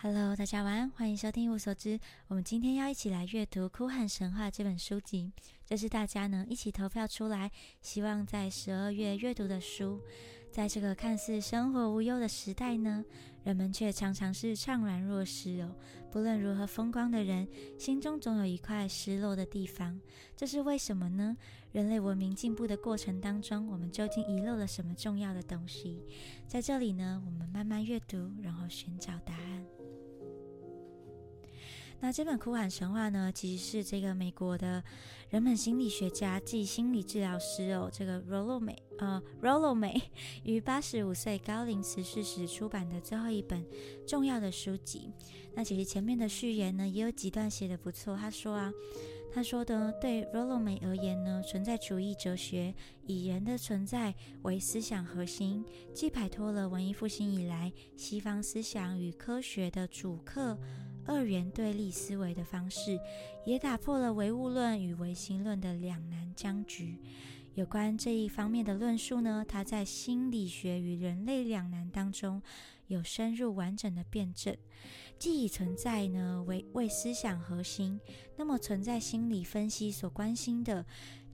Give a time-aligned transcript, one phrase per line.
[0.00, 1.98] Hello，大家晚安，欢迎收听一无所知。
[2.28, 5.32] 我们今天要一起来阅读《哭喊神话》这本书籍，
[5.64, 7.50] 这是大家呢一起投票出来，
[7.80, 10.00] 希望在十二月阅读的书。
[10.52, 13.04] 在这个看似生活无忧的时代呢，
[13.42, 15.74] 人们却常常是怅然若失哦。
[16.12, 17.48] 不论如何风光的人，
[17.78, 20.00] 心中总有一块失落的地方。
[20.36, 21.36] 这是为什么呢？
[21.72, 26.04] 人类文明进步的过程当中，我们究竟遗漏了什么重要的东西？
[26.46, 29.64] 在这里呢，我们慢慢阅读，然后寻找答案。
[32.00, 34.82] 那这本《哭喊神话》呢，其实是这个美国的
[35.30, 40.00] 人本心理学家暨心理治疗师哦，这个 Rollo 美呃 Rollo 美
[40.44, 43.64] 于八十五岁高龄辞世时出版的最后一本
[44.06, 45.10] 重要的书籍。
[45.54, 48.14] 那其实前面的序言呢，也有几段写的不错。
[48.14, 48.70] 他说啊，
[49.32, 52.74] 他说的对 Rollo 美而言呢，存在主义哲学
[53.06, 55.64] 以人的存在为思想核心，
[55.94, 60.58] 既摆脱了文艺复兴以来西方思想与科学的主客。
[61.06, 62.98] 二元对立思维的方式，
[63.44, 66.98] 也打破了唯物论与唯心论的两难僵局。
[67.54, 72.42] 有关这一方面的论述呢，他在心理学与人类两难当中
[72.88, 74.56] 有深入完整的辩证。
[75.16, 78.00] 既已存在呢为为思想核心，
[78.36, 80.84] 那么存在心理分析所关心的，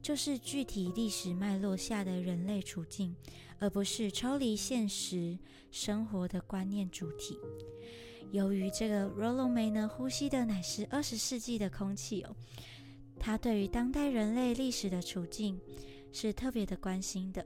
[0.01, 3.15] 就是具体历史脉络下的人类处境，
[3.57, 5.39] 而不是抽离现实
[5.71, 7.35] 生活的观念主体。
[8.31, 12.35] 由于这个 Rollo 梅呢，呼吸的乃是二十世纪的空气哦，
[13.19, 15.59] 他对于当代人类历史的处境
[16.13, 17.45] 是特别的关心的。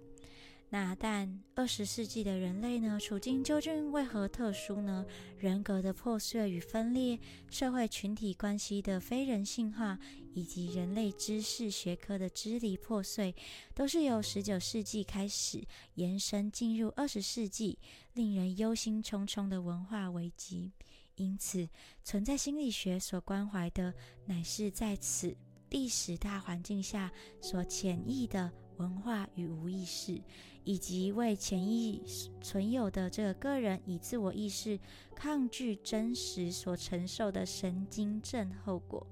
[0.69, 5.05] 那但二十世纪的人类呢，处境究竟为何特殊呢？
[5.38, 7.17] 人格的破碎与分裂，
[7.49, 9.97] 社会群体关系的非人性化，
[10.33, 13.33] 以及人类知识学科的支离破碎，
[13.73, 17.80] 都是由十九世纪开始延伸进入二十世纪。
[18.13, 20.71] 令人忧心忡忡的文化危机，
[21.16, 21.69] 因此
[22.03, 23.93] 存在心理学所关怀的，
[24.25, 25.36] 乃是在此
[25.69, 30.21] 历史大环境下所潜意的文化与无意识，
[30.65, 34.77] 以及为潜意识存有的这个个人以自我意识
[35.15, 39.08] 抗拒真实所承受的神经症后果。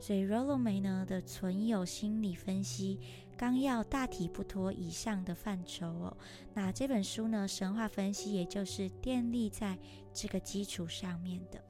[0.00, 2.98] 所以罗洛梅呢的存有心理分析
[3.36, 6.16] 纲要大体不脱以上的范畴哦。
[6.54, 9.78] 那这本书呢，神话分析也就是建立在
[10.12, 11.62] 这个基础上面的。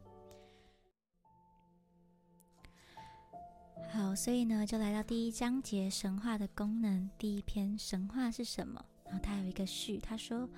[3.90, 7.10] 好，所以呢，就来到第一章节神话的功能。
[7.18, 8.84] 第一篇神话是什么？
[9.08, 10.48] 然后他有一个序，他说。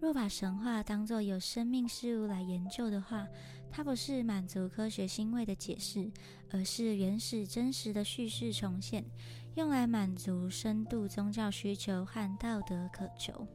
[0.00, 3.24] 若把神话当作有生命事物来研究的话，
[3.70, 6.10] 它不是满足科学欣慰的解释，
[6.50, 9.04] 而是原始真实的叙事重现，
[9.54, 13.46] 用来满足深度宗教需求和道德渴求。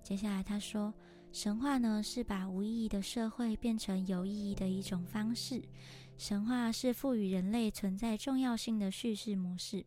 [0.00, 0.94] 接下来他说，
[1.32, 5.60] 神话呢是把无意义的社会变成有意义的一种方式，
[6.16, 9.84] 神话是赋予人类存在重要性的叙事模式。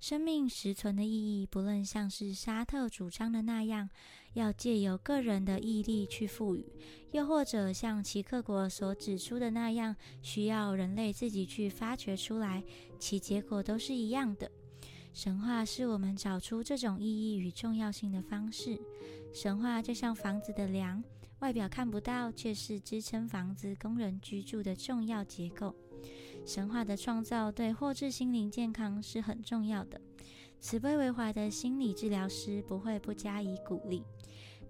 [0.00, 3.90] 生命实存的意义，不论像是沙特主张的那样，
[4.32, 6.64] 要借由个人的毅力去赋予，
[7.12, 12.64] 又或者像齐克果所指出的那样，需要人类自己去发掘出来，
[12.98, 14.50] 其结果都是一样的。
[15.12, 18.80] 神话是我们找出这种意义与重要性的方式。
[19.34, 21.04] 神话就像房子的梁，
[21.40, 25.76] 外表看不到，却是支撑房子工人居住的重要结构。
[26.44, 30.00] 神话的创造对获致心灵健康是很重要的。
[30.58, 34.04] 慈悲为怀的心理治疗师不会不加以鼓励。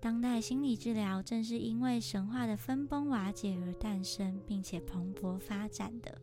[0.01, 6.17] 当代心理治疗正是因为神话的分崩瓦解而诞生，并且蓬勃发展的。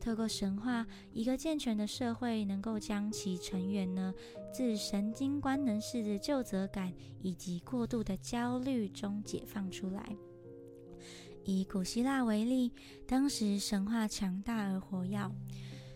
[0.00, 4.12] 透过神话，一个健全的社会能够将其成员呢，
[4.52, 10.04] 自神经官能式的就责感以及过度的焦虑中解放出来。
[11.44, 12.72] 以古希腊为例，
[13.06, 15.30] 当时神话强大而活跃，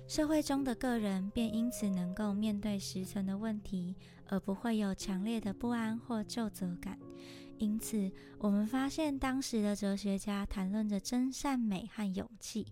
[0.07, 3.97] 社会中的个人便因此能够面对实存的问题，
[4.29, 6.99] 而不会有强烈的不安或就责感。
[7.59, 12.65] 因此，我们发现当时的哲学家谈论着真善美和勇气，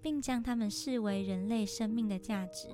[0.00, 2.68] 并将他们视为人类生命的价值。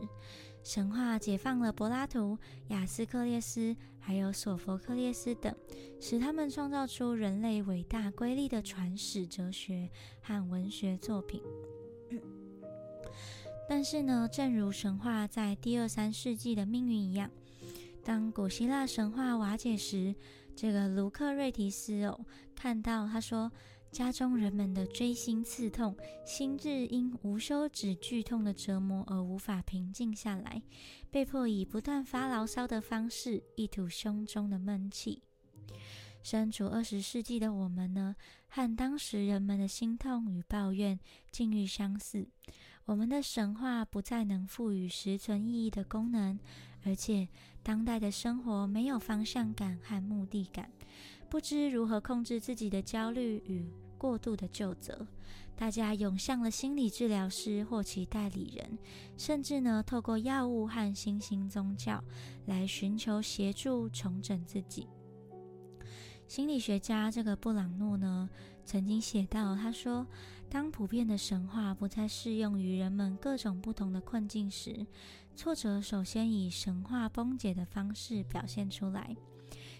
[0.67, 2.37] 神话解放了柏拉图、
[2.71, 5.55] 亚斯克列斯，还有索佛克列斯等，
[6.01, 9.89] 使他们创造出人类伟大瑰丽的传史哲学
[10.21, 11.41] 和文学作品。
[13.71, 17.31] 但是呢，正如神话在第二三世纪的命运一样，
[18.03, 20.17] 当古希腊神话瓦解时，
[20.57, 22.27] 这个卢克瑞提斯哦，
[22.57, 23.53] 看到他说。
[23.97, 25.97] 家中人们的锥心刺痛，
[26.27, 30.63] 心智因无休止剧痛的折磨而无法平静下来，
[31.11, 35.23] 被迫以不断发牢骚的方式一吐胸中的闷气。
[36.23, 38.15] 身处二十世纪的我们呢，
[38.49, 41.01] 和当时人们的心痛与抱怨
[41.31, 42.29] 境遇相似。
[42.85, 46.39] 我们的神话不再能赋予实存意义的功能，
[46.85, 47.27] 而且
[47.63, 50.71] 当代的生活没有方向感和目的感，
[51.31, 53.67] 不知如何控制自己的焦虑与
[54.07, 55.05] 过度的就责。
[55.57, 58.79] 大家涌向了心理治疗师或其代理人，
[59.17, 62.05] 甚至呢，透过药物和新兴宗教
[62.45, 64.87] 来寻求协助重整自己。
[66.29, 68.31] 心理学家这个布朗诺呢，
[68.65, 70.07] 曾经写到，他说
[70.49, 74.87] ：“当普遍的神话不再适用于人们各种不同的困境时，
[75.35, 79.17] 挫折首先以神话崩解的方式表现出来，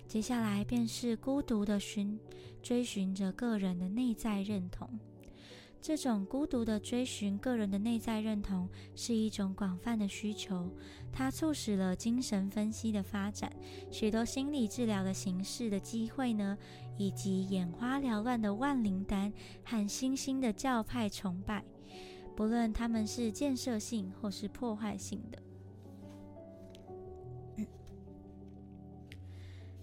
[0.07, 2.19] 接下来便是孤独的寻
[2.63, 4.89] 追寻着个人的内在认同。”
[5.83, 10.69] 这种孤独的追寻个人的内在认同是一种广泛的需求，
[11.13, 13.53] 它促使了精神分析的发展，
[13.93, 16.59] 许多心理治疗的形式的机会呢，
[16.99, 19.33] 以及眼花缭乱的万灵丹
[19.65, 21.65] 和新兴的教派崇拜，
[22.35, 25.41] 不论他们是建设性或是破坏性的。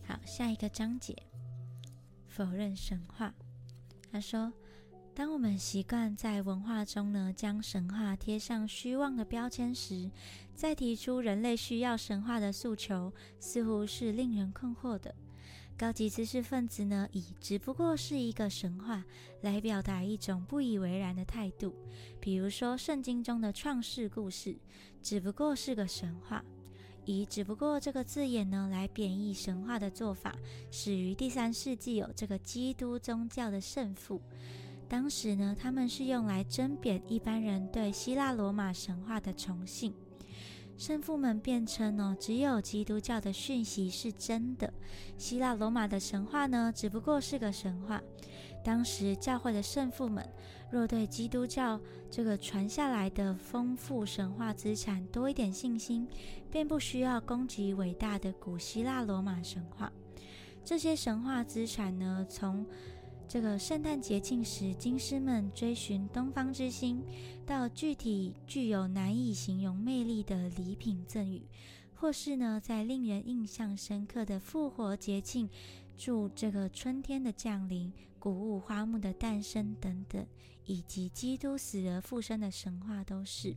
[0.05, 1.15] 好，下一个章节，
[2.27, 3.33] 否认神话。
[4.11, 4.51] 他说。
[5.15, 10.09] 当我们习惯在文化中呢，将神话贴上虚妄的标签时，
[10.55, 15.13] 再提出人类需要神话的诉求，似乎是令人困惑的。
[15.77, 19.06] 高级知识分子呢，以只不过是一个神话
[19.41, 21.75] 来表达一种不以为然的态度。
[22.19, 24.57] 比如说，圣经中的创世故事
[25.03, 26.44] 只不过是个神话，
[27.05, 30.35] 以只不过这个字眼呢来贬义神话的做法，
[30.71, 34.21] 始于第三世纪有这个基督宗教的圣父。
[34.88, 39.94] 当时呢，他们是用来争辩一般人对希腊罗马神话的崇信。
[40.77, 44.73] 圣父们辩称呢，只有基督教的讯息是真的，
[45.17, 48.01] 希腊罗马的神话呢，只不过是个神话。
[48.63, 50.27] 当时教会的圣父们
[50.71, 51.80] 若对基督教
[52.10, 56.07] 这个传下来的丰富神话资产多一点信心，
[56.50, 59.92] 便不需要攻击伟大的古希腊罗马神话。
[60.63, 62.65] 这些神话资产呢，从
[63.27, 67.04] 这个圣诞节庆时，金狮们追寻东方之星，
[67.45, 71.42] 到具体具有难以形容魅力的礼品赠予，
[71.95, 75.50] 或是呢，在令人印象深刻的复活节庆，
[75.98, 80.25] 祝这个春天的降临、谷物花木的诞生等等，
[80.66, 83.56] 以及基督死而复生的神话都是。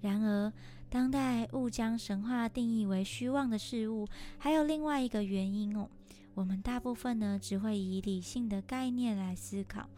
[0.00, 0.52] 然而，
[0.88, 4.06] 当代误将神话定义为虚妄的事物，
[4.38, 5.88] 还有另外一个原因哦。
[6.34, 9.88] 我们大部分呢，只会以理性的概念来思考。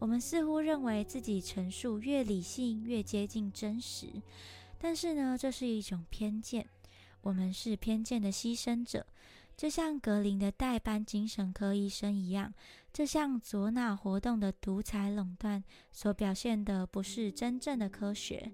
[0.00, 4.08] 我们似乎认为自己陈述越理性，越接近真实。
[4.76, 6.66] 但是呢，这是一种偏见。
[7.22, 9.06] 我们是偏见的牺牲者，
[9.56, 12.52] 就像格林的代班精神科医生一样。
[12.92, 15.62] 这项左脑活动的独裁垄断
[15.92, 18.52] 所表现的，不是真正的科学，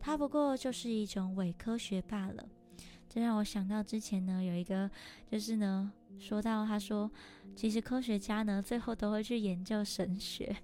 [0.00, 2.48] 它不过就是一种伪科学罢了。
[3.08, 4.90] 这让我想到之前呢，有一个
[5.30, 5.92] 就是呢。
[6.18, 7.10] 说到，他说，
[7.56, 10.54] 其实科学家呢，最后都会去研究神学。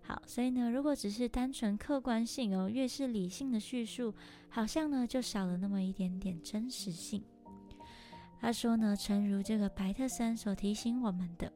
[0.00, 4.12] 好，所以呢，如果只是单纯客观性哦，越是理性的叙述，
[4.48, 7.22] 好像呢，就少了那么一点点真实性。
[8.42, 11.50] 他说呢，诚如这个白特森所提醒我们的。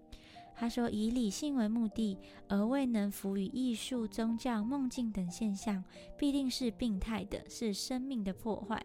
[0.55, 2.17] 他说：“以理性为目的，
[2.49, 5.83] 而未能赋予艺术、宗教、梦境等现象，
[6.17, 8.81] 必定是病态的，是生命的破坏。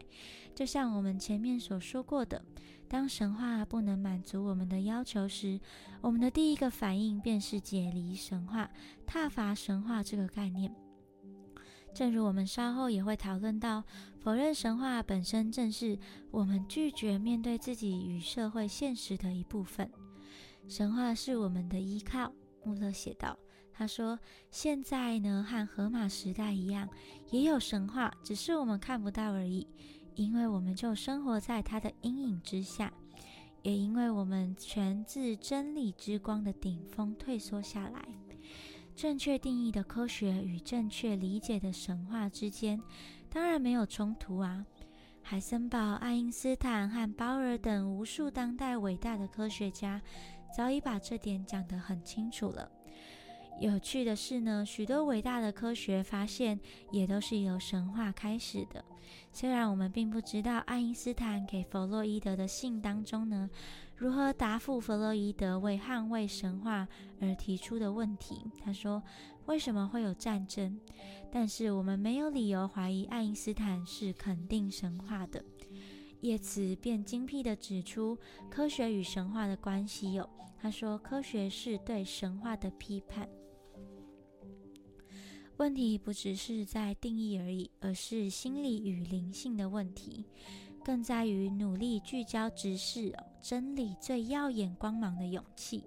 [0.56, 2.44] 就像我们前面所说过的，
[2.90, 5.62] 当神话不能满足我们的要求时，
[6.02, 8.70] 我们的第一个反应便是解离神话、
[9.06, 10.76] 踏伐神话这个概念。
[11.94, 13.84] 正如我们稍后也会讨论到，
[14.20, 15.98] 否认神话本身正是
[16.32, 19.92] 我们拒绝面对自己与社会现实的一部分。”
[20.68, 22.32] 神话是我们的依靠，
[22.64, 23.38] 穆勒写道。
[23.74, 24.20] 他说
[24.52, 26.88] ：“现在呢，和荷马时代一样，
[27.32, 29.68] 也有神话，只是我们看不到而已，
[30.14, 32.94] 因为我们就生活在它的阴影之下，
[33.64, 38.08] 也因为我们全自真理之光的顶峰退缩下来。
[38.96, 42.82] 正确定义的科学与正确理解的神话之间，
[43.30, 44.66] 当然没有冲突啊。”
[45.24, 50.02] 海森堡、爱因斯坦和鲍尔等无数当代伟大的科学家。
[50.54, 52.70] 早已把这点讲得很清楚了。
[53.62, 58.84] 有趣的是呢，许多伟大的科学发现也都是由神话开始的。
[59.32, 63.48] 虽然我们并不知道爱因斯坦给弗洛伊德的信当中呢，
[63.96, 66.88] 如何答复弗洛伊德为捍卫神话
[67.20, 68.50] 而提出的问题。
[68.66, 69.04] 他说
[69.46, 70.80] ：“为什么会有战争？”
[71.32, 75.46] 但是我们没有理由怀疑爱因斯坦是肯定神话的。
[76.22, 78.18] 叶慈便精辟地指出
[78.50, 80.28] 科学与神话的关系有，
[80.60, 83.30] 他说科学是对神话的批判。
[85.62, 90.26] 问题不只是在定义而已，而是心理与灵性的问题，
[90.84, 95.84] 更在于努力聚焦直视真理最耀眼光芒的勇气。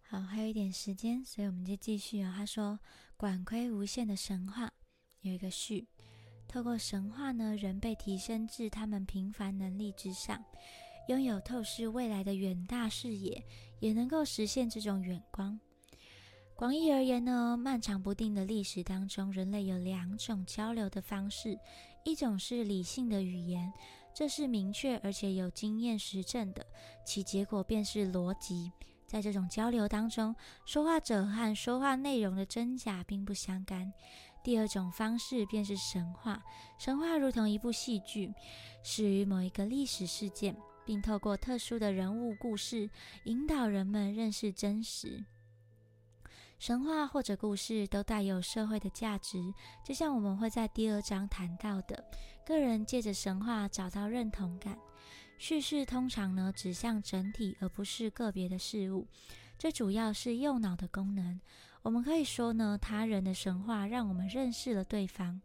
[0.00, 2.34] 好，还有一点时间，所以我们就继续哦。
[2.36, 2.80] 他说
[3.16, 4.72] ：“管窥无限的神话
[5.20, 5.86] 有一个序。”
[6.48, 10.42] 透过神话呢，人被提升至他们平凡能力之上，
[11.08, 13.44] 拥有透视未来的远大视野，
[13.80, 15.58] 也能够实现这种远光。
[16.54, 21.58] 广义而言呢，漫长不定的历史当中，人类有两种交流的方式：
[22.04, 23.70] 一种是理性的语言，
[24.14, 26.64] 这是明确而且有经验实证的，
[27.04, 28.72] 其结果便是逻辑。
[29.06, 30.34] 在这种交流当中，
[30.64, 33.92] 说话者和说话内容的真假并不相干。
[34.46, 36.40] 第二种方式便是神话，
[36.78, 38.32] 神话如同一部戏剧，
[38.80, 42.88] 始于某一个历史事件，并透过特殊的人物故事，
[43.24, 45.24] 引导人们认识真实。
[46.60, 49.52] 神话或者故事都带有社会的价值，
[49.84, 52.04] 就像我们会在第二章谈到的，
[52.46, 54.78] 个人借着神话找到认同感。
[55.38, 59.08] 叙事通常呢指向整体，而不是个别的事物，
[59.58, 61.40] 这主要是右脑的功能。
[61.82, 65.40] 我们可以说呢，他人的神话让我们认识了对方。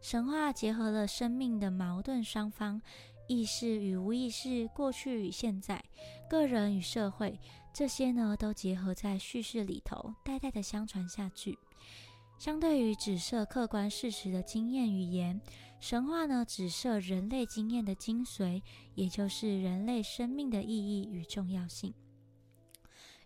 [0.00, 2.82] 神话结合了生命的矛盾双方，
[3.26, 5.82] 意识与无意识，过去与现在，
[6.28, 7.38] 个人与社会，
[7.72, 11.58] 这些呢都结合在叙事里头，代代的相传下去。
[12.38, 15.40] 相对于指涉客观事实的经验语言，
[15.80, 18.60] 神话呢指涉人类经验的精髓，
[18.94, 21.94] 也就是人类生命的意义与重要性。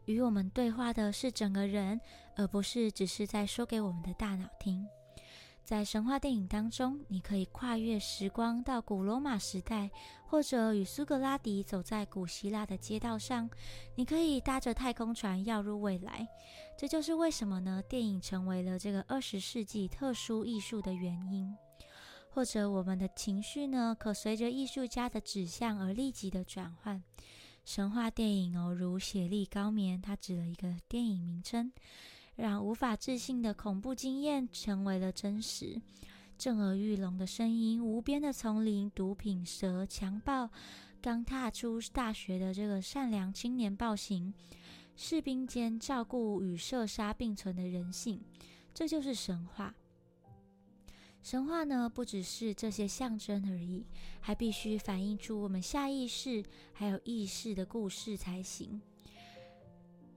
[0.04, 2.00] 与我们对话的是整个人，
[2.38, 4.86] 而不是只是在说给我们的大脑听。
[5.62, 9.90] 在神话电影当中，你可以跨越时光到古罗马时代，
[10.26, 13.50] 或者与苏格拉底走在古希腊的街道上。
[13.94, 16.26] 你可以搭着太空船跃入未来。
[16.78, 17.82] 这就是为什么呢？
[17.86, 21.54] 电影成为了这个二十世纪特殊艺术的原因。
[22.30, 27.02] 或者我们的情绪呢，可随着艺术家的指向而立即的转换。
[27.64, 31.70] 神话电影哦，如《血莉高棉》，它指了一个电影名称，
[32.38, 35.82] 让无法置信的恐怖经验成为了真实。
[36.38, 40.48] 震耳欲聋的声音，无边的丛林，毒品、蛇、强暴，
[41.02, 44.32] 刚踏出大学的这个善良青年暴行，
[44.94, 48.22] 士兵间照顾与射杀并存的人性，
[48.72, 49.74] 这就是神话。
[51.20, 53.84] 神话呢，不只是这些象征而已，
[54.20, 58.80] 还必须反映出我们下意识还有意识的故事才行。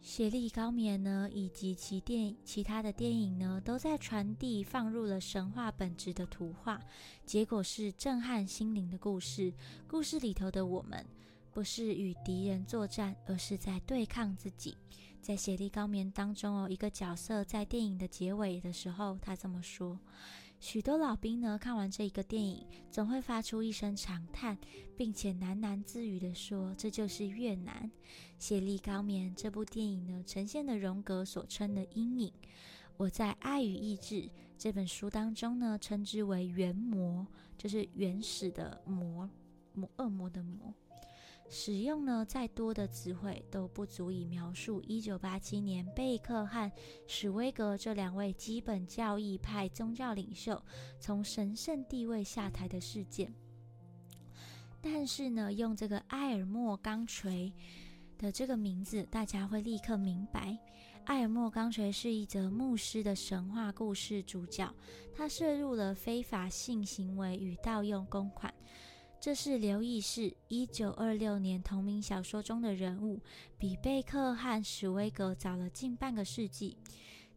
[0.01, 6.81] 协力高棉呢，以及其电其他的电影呢，都在传递放入了神话本质的图画，
[7.23, 9.53] 结果是震撼心灵的故事。
[9.87, 11.05] 故事里头的我们，
[11.51, 14.75] 不是与敌人作战，而是在对抗自己。
[15.21, 19.99] 在协力高棉当中哦，一个角色在电影的结尾的时候，他这么说。
[20.61, 24.55] 许多老兵呢，看完这一个电影，总会发出一声长叹，
[24.95, 27.91] 并且喃喃自语地说：“这就是越南。”
[28.37, 32.31] 谢力高棉这部电影呢，呈现的荣格所称的阴影。
[32.95, 34.15] 我在《爱与意志》
[34.55, 37.25] 这本书当中呢，称之为原魔，
[37.57, 39.27] 就是原始的魔，
[39.73, 40.71] 魔恶魔的魔。
[41.53, 46.71] 使用呢再多的词汇都不足以描述1987年贝克和
[47.05, 50.63] 史威格这两位基本教义派宗教领袖
[50.97, 53.33] 从神圣地位下台的事件。
[54.81, 57.51] 但是呢，用这个埃尔莫钢锤
[58.17, 60.57] 的这个名字，大家会立刻明白，
[61.07, 64.73] 埃尔莫钢锤是一则牧师的神话故事主角，
[65.13, 68.51] 他涉入了非法性行为与盗用公款。
[69.21, 73.21] 这是刘易士一九二六年同名小说中的人物，
[73.55, 76.75] 比贝克和史威格早了近半个世纪。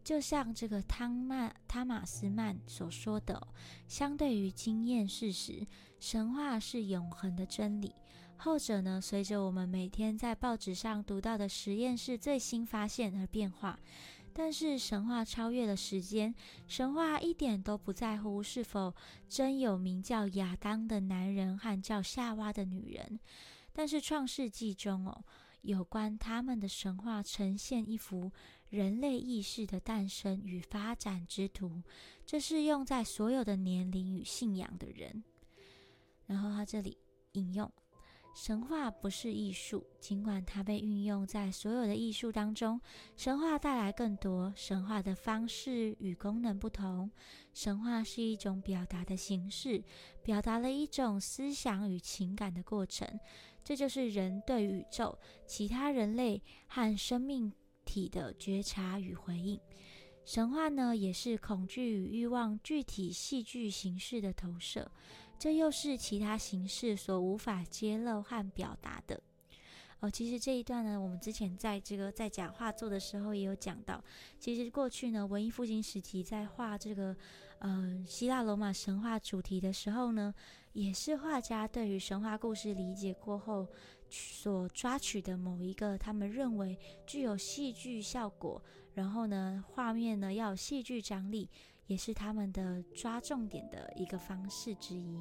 [0.03, 3.47] 就像这个汤曼汤马斯曼所说的，
[3.87, 5.67] 相对于经验事实，
[6.01, 7.95] 神话是永恒的真理。
[8.39, 13.79] 后者呢，随着我们每天在报纸上读到的实验室最新发现而变化。
[14.37, 16.35] 但是神话超越了时间，
[16.67, 18.93] 神话一点都不在乎是否
[19.29, 23.21] 真有名叫亚当的男人和叫夏娃的女人。
[23.73, 25.25] 但是创世纪中哦，
[25.63, 28.33] 有关他们的神话呈现一幅
[28.71, 31.81] 人类意识的诞生与发展之图，
[32.27, 35.23] 这是用在所有的年龄与信仰的人。
[36.27, 36.99] 然后他这里
[37.33, 37.71] 引用。
[38.35, 42.81] 神话不是艺术，尽管它被运用在所有的艺术当中。
[43.17, 47.09] 神话带来更多，神话的方式与功能不同。
[47.53, 49.83] 神话是一种表达的形式，
[50.23, 53.09] 表达了一种思想与情感的过程。
[53.63, 57.53] 这就是人对宇宙、其他人类和生命
[57.85, 59.59] 体的觉察与回应。
[60.25, 64.91] 神话呢，也是恐惧与欲望具体戏剧形式的投射。
[65.45, 69.21] 这又是其他形式所无法揭露和表达的。
[70.01, 74.03] 哦，其实这一段呢，我们之前在这个在讲画作的时候也有讲到。
[74.41, 77.15] 其实过去呢，文艺复兴时期在画这个，
[77.59, 80.35] 嗯，希腊罗马神话主题的时候呢，
[80.73, 83.69] 也是画家对于神话故事理解过后
[84.09, 88.63] 所抓取的某一个他们认为具有戏剧效果，
[88.95, 91.51] 然后呢，画面呢要有戏剧张力。
[91.87, 95.19] 也是他们的抓重点的一个方式之一。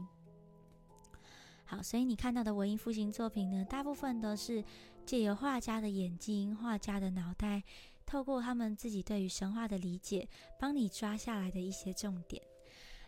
[1.66, 4.64] 好，所以你看到的文艺复兴作品呢，大部分都是
[5.06, 7.64] 借由画家的眼睛、画家的脑袋，
[8.06, 10.28] 透过他们自己对于神话的理解，
[10.60, 12.42] 帮你抓下来的一些重点。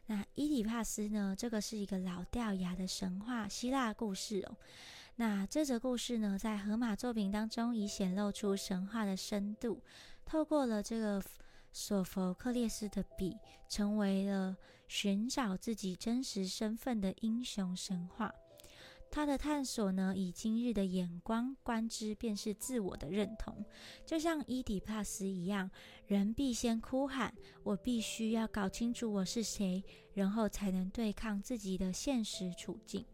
[0.08, 4.58] 那伊底帕斯呢，这个是一个老掉牙的神话希腊故事哦。
[5.18, 9.82] 那这则故事呢，在荷马作品当中已显露出神话的深度，
[10.26, 11.22] 透过了这个。
[11.78, 14.56] 索佛克列斯的笔成为了
[14.88, 18.34] 寻找自己真实身份的英雄神话。
[19.12, 23.66] 他的探索呢，以今日的眼光观之，便是自我的认同。
[24.06, 25.70] 就像伊底帕斯一样，
[26.08, 33.06] 人必先哭喊：“我必须要搞清楚我是谁，然后才能对抗自己的现实处境。”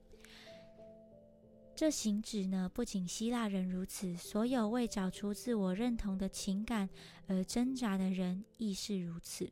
[1.81, 6.87] 这行指呢，不仅希腊人如此，所有为找出自我认同的情感
[7.25, 9.51] 而挣扎的人亦是如此。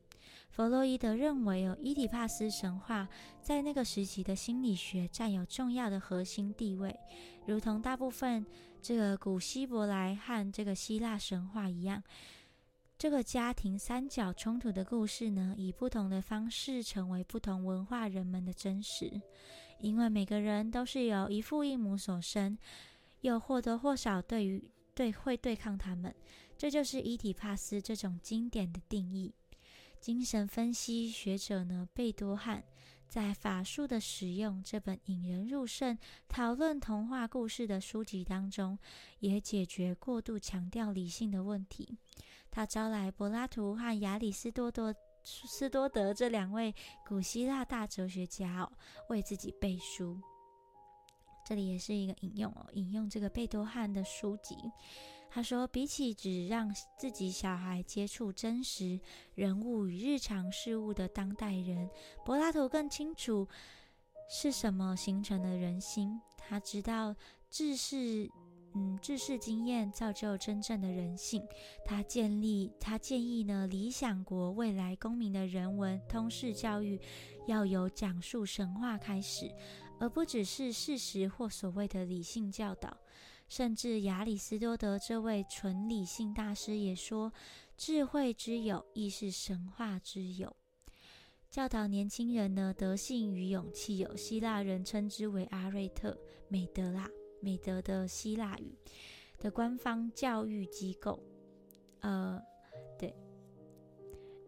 [0.51, 3.09] 弗洛伊德认为，哦，伊底帕斯神话
[3.41, 6.95] 在那个时期的心理学占有重要的核心地位，
[7.47, 8.45] 如同大部分
[8.79, 12.03] 这个古希伯来和这个希腊神话一样。
[12.95, 19.19] 这个家庭三角冲突的故事呢，以不同的方式成为不同文化人们的真实。
[19.79, 22.57] 因为每个人都是由一父一母所生，
[23.21, 24.63] 又或多或少对于
[24.93, 26.13] 对会对抗他们，
[26.57, 29.33] 这就是伊底帕斯这种经典的定义。
[29.99, 32.63] 精神分析学者呢，贝多汉
[33.07, 38.77] 在《法术的使用》这本引人入胜、讨论童话故事的书籍当中，
[39.19, 41.97] 也解决过度强调理性的问题。
[42.51, 44.93] 他招来柏拉图和亚里士多多。
[45.23, 46.73] 斯多德这两位
[47.07, 48.71] 古希腊大哲学家哦，
[49.09, 50.19] 为自己背书。
[51.45, 54.55] 这里也是一个引用哦，引用这个贝多汉的书籍。
[55.29, 58.99] 他说，比起只让自己小孩接触真实
[59.35, 61.89] 人物与日常事物的当代人，
[62.25, 63.47] 柏拉图更清楚
[64.29, 66.19] 是什么形成了人心。
[66.37, 67.15] 他知道
[67.49, 68.29] 智是。
[68.75, 71.43] 嗯，知识经验造就真正的人性。
[71.83, 76.99] 他建立，他建议呢，理想国未来公民的人文通识教育
[77.47, 79.51] 要由讲述神话开始，
[79.99, 82.95] 而不只是事实或所谓的理性教导。
[83.47, 87.33] 甚至亚里士多德这位纯理性大师也说，
[87.75, 90.55] 智慧之友亦是神话之友。
[91.49, 96.15] 教导年轻人呢，德性与勇气，有希腊人称之为阿瑞特
[96.47, 97.09] 美德啦。
[97.41, 98.77] 美德的希腊语
[99.37, 101.21] 的官方教育机构，
[102.01, 102.41] 呃，
[102.97, 103.15] 对，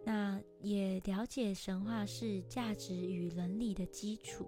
[0.04, 4.48] 那也了解神话是价值与伦理的基础。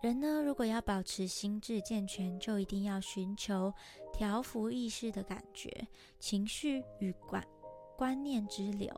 [0.00, 3.72] 人呢，如果要保持心智健全，就一定要寻求
[4.12, 5.70] 调服意识的感觉、
[6.18, 7.46] 情绪与观
[7.96, 8.90] 观念之流，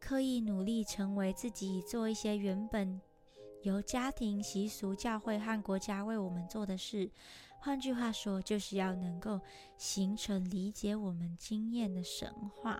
[0.00, 2.98] 刻意努力成为自己，做一些原本。
[3.62, 7.10] 由家庭习俗、教会和国家为我们做的事，
[7.58, 9.40] 换句话说，就是要能够
[9.76, 12.78] 形成理解我们经验的神话。